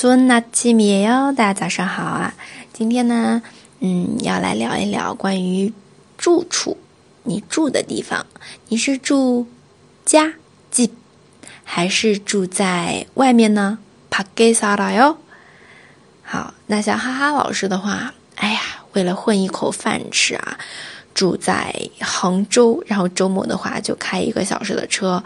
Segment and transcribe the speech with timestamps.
[0.00, 2.32] 孙娜吉米哟，大家早上好啊！
[2.72, 3.42] 今天呢，
[3.80, 5.74] 嗯，要来聊一聊关于
[6.16, 6.78] 住处，
[7.24, 8.24] 你住的地方，
[8.68, 9.46] 你是住
[10.06, 10.32] 家
[10.70, 10.94] 己
[11.64, 13.78] 还是住在外面呢？
[14.08, 15.18] 帕给萨拉哟。
[16.22, 18.60] 好，那像哈哈老师的话，哎呀，
[18.94, 20.58] 为了混一口饭吃啊，
[21.12, 25.22] 住在杭州，然后周末的话就开一个小时的车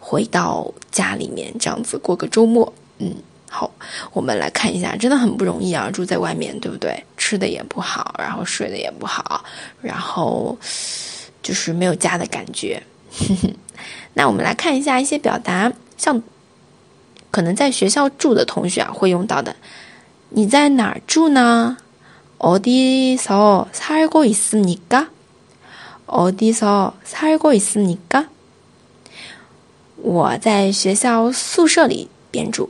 [0.00, 3.14] 回到家里面，这样子过个周末，嗯。
[3.53, 3.69] 好，
[4.13, 7.03] 我们来看一下，真的很不容易啊，住在外面，对不对？
[7.17, 9.43] 吃的也不好，然后睡的也不好，
[9.81, 10.57] 然后
[11.41, 12.81] 就是没有家的感觉。
[14.13, 16.21] 那我们来看一下一些表达，像
[17.31, 19.55] 可能在学校住的同学啊会用到的。
[20.29, 21.77] 你在哪儿住呢？
[22.37, 25.07] 어디서살고있습니 까？
[26.05, 28.27] 어디서살고있습니 까？
[29.97, 32.69] 我在学校宿舍里边住。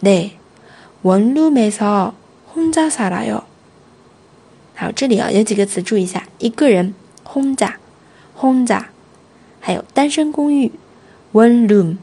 [0.00, 0.38] 네，
[1.02, 2.14] 원룸에서
[2.54, 3.44] 혼자 살아요。
[4.74, 7.74] 好，这里啊有几个词注意一下，一个人혼자
[8.36, 8.86] 혼자，
[9.60, 10.72] 还有单身公寓
[11.32, 11.96] one room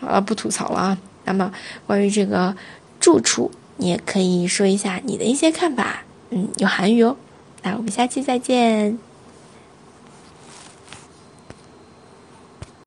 [0.00, 0.98] 啊，不吐槽了啊。
[1.24, 1.52] 那么
[1.88, 2.56] 关于这个
[3.00, 7.16] 住处，你也可以说一下你的一些看法，嗯，有韩语哦。
[7.64, 8.96] 那我们下期再见。